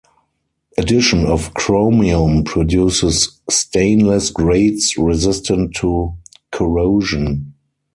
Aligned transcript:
Addition 0.79 1.27
of 1.27 1.53
chromium 1.53 2.43
produces 2.43 3.39
stainless 3.51 4.31
grades 4.31 4.97
resistant 4.97 5.75
to 5.75 6.15
corrosion. 6.51 7.53